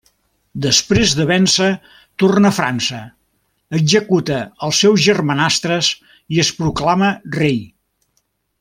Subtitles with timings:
[0.65, 1.67] Després de vèncer,
[2.23, 3.01] torna a França,
[3.81, 4.39] executa
[4.69, 5.91] els seus germanastres
[6.37, 7.61] i es proclama rei.